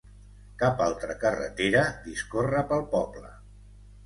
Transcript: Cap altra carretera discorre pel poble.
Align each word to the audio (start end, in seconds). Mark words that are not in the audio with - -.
Cap 0.61 0.79
altra 0.85 1.15
carretera 1.23 1.83
discorre 2.09 2.65
pel 2.73 2.83
poble. 2.97 3.31